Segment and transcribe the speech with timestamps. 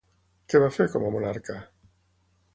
[0.53, 1.59] Què va fer, com a monarca?